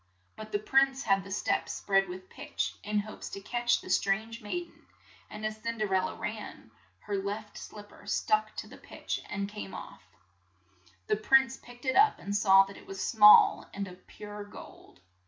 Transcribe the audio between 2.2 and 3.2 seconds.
pitch, in